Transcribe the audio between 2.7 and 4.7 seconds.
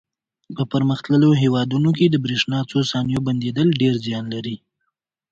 څو ثانیو بندېدل ډېر زیان لري.